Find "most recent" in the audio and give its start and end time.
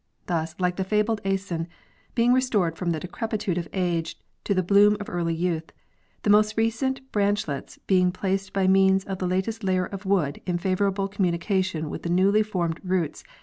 6.31-7.11